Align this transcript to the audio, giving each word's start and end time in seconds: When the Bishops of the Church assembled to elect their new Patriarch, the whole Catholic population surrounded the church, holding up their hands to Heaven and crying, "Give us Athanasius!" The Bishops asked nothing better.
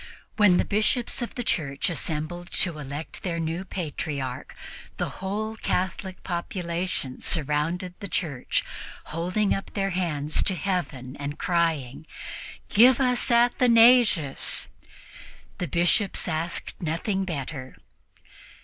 When 0.35 0.57
the 0.57 0.65
Bishops 0.65 1.21
of 1.21 1.35
the 1.35 1.43
Church 1.43 1.87
assembled 1.87 2.49
to 2.53 2.79
elect 2.79 3.21
their 3.21 3.39
new 3.39 3.63
Patriarch, 3.63 4.55
the 4.97 5.09
whole 5.21 5.55
Catholic 5.55 6.23
population 6.23 7.21
surrounded 7.21 7.93
the 7.99 8.07
church, 8.07 8.63
holding 9.13 9.53
up 9.53 9.75
their 9.75 9.91
hands 9.91 10.41
to 10.41 10.55
Heaven 10.55 11.15
and 11.17 11.37
crying, 11.37 12.07
"Give 12.67 12.99
us 12.99 13.29
Athanasius!" 13.29 14.69
The 15.59 15.67
Bishops 15.67 16.27
asked 16.27 16.81
nothing 16.81 17.23
better. 17.23 17.75